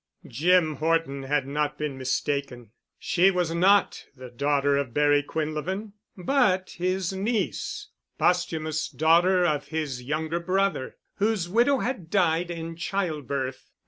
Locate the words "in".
12.49-12.75